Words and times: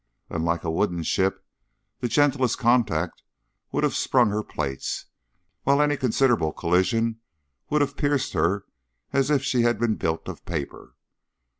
Unlike 0.31 0.63
a 0.63 0.71
wooden 0.71 1.03
ship, 1.03 1.45
the 1.99 2.07
gentlest 2.07 2.57
contact 2.57 3.21
would 3.71 3.83
have 3.83 3.93
sprung 3.95 4.31
her 4.31 4.41
plates, 4.41 5.05
while 5.61 5.79
any 5.79 5.95
considerable 5.95 6.51
collision 6.51 7.19
would 7.69 7.81
have 7.81 7.95
pierced 7.97 8.33
her 8.33 8.65
as 9.13 9.29
if 9.29 9.43
she 9.43 9.61
had 9.61 9.77
been 9.79 9.97
built 9.97 10.27
of 10.27 10.43
paper. 10.43 10.95